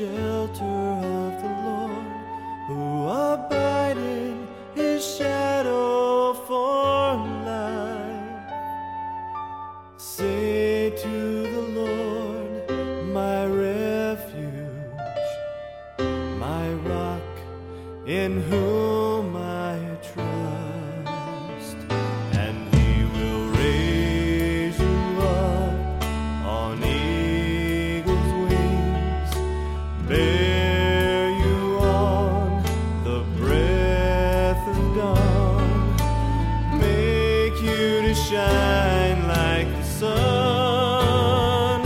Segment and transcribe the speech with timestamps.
[0.00, 0.89] shelter.
[38.30, 41.80] Shine like the sun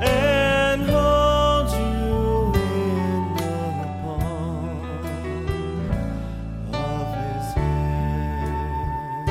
[0.00, 3.52] and hold you in the
[4.00, 4.80] palm
[6.72, 9.28] of his hand.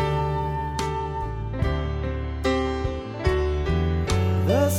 [4.47, 4.69] The